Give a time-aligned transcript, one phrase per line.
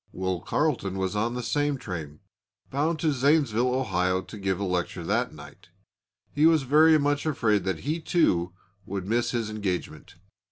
[0.13, 2.21] Will Carleton was on the same train,
[2.71, 5.67] bound for Zanesville, Ohio, to give a lecture that night.
[6.31, 8.51] He was very much afraid that he, too,
[8.87, 10.15] would miss his engagement.